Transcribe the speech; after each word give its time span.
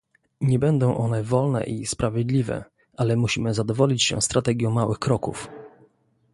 Nie 0.41 0.59
będą 0.59 0.97
one 0.97 1.23
wolne 1.23 1.63
i 1.63 1.85
sprawiedliwe, 1.85 2.63
ale 2.97 3.15
musimy 3.15 3.53
zadowolić 3.53 4.03
się 4.03 4.21
strategią 4.21 4.71
małych 4.71 4.99
kroków 4.99 5.47